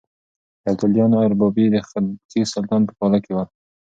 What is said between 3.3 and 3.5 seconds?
وه.